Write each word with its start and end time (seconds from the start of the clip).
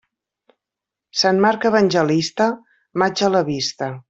Sant 1.23 1.43
Marc 1.45 1.69
evangelista, 1.73 2.49
maig 3.05 3.25
a 3.29 3.35
la 3.39 3.45
vista. 3.55 3.97